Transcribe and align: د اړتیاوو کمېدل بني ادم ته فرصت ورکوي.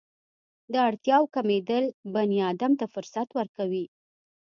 د 0.71 0.73
اړتیاوو 0.89 1.31
کمېدل 1.35 1.83
بني 2.13 2.39
ادم 2.51 2.71
ته 2.79 2.85
فرصت 2.93 3.27
ورکوي. 3.39 3.85